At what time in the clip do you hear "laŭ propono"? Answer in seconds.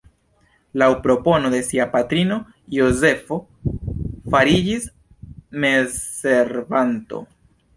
0.81-1.51